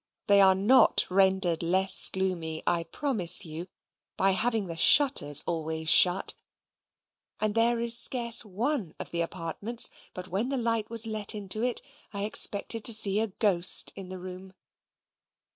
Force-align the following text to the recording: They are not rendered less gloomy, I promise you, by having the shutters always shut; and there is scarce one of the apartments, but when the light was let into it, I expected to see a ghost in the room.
They 0.25 0.41
are 0.41 0.55
not 0.55 1.05
rendered 1.11 1.61
less 1.61 2.09
gloomy, 2.09 2.63
I 2.65 2.85
promise 2.85 3.45
you, 3.45 3.67
by 4.17 4.31
having 4.31 4.65
the 4.65 4.75
shutters 4.75 5.43
always 5.45 5.89
shut; 5.89 6.33
and 7.39 7.53
there 7.53 7.79
is 7.79 7.97
scarce 7.99 8.43
one 8.43 8.95
of 8.99 9.11
the 9.11 9.21
apartments, 9.21 9.91
but 10.15 10.27
when 10.27 10.49
the 10.49 10.57
light 10.57 10.89
was 10.89 11.05
let 11.05 11.35
into 11.35 11.61
it, 11.61 11.83
I 12.13 12.23
expected 12.23 12.83
to 12.85 12.93
see 12.95 13.19
a 13.19 13.27
ghost 13.27 13.93
in 13.95 14.09
the 14.09 14.17
room. 14.17 14.55